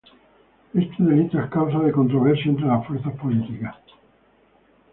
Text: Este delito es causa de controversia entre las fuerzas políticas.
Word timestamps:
Este 0.73 1.03
delito 1.03 1.39
es 1.39 1.47
causa 1.51 1.77
de 1.77 1.91
controversia 1.91 2.45
entre 2.49 2.65
las 2.65 2.87
fuerzas 2.87 3.13
políticas. 3.17 3.75